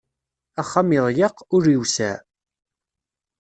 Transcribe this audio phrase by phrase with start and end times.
[0.61, 2.15] Axxam iḍyeq, ul iwseɛ.